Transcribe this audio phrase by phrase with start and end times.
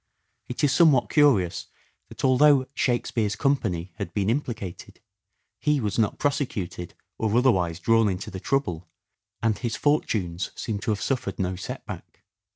[0.47, 1.67] It is somewhat curious
[2.09, 4.99] that although "Shakspere's company" had been implicated,
[5.59, 8.89] he was not prosecuted or other wise drawn into the trouble
[9.43, 12.23] and his fortunes seem to have suffered no setback.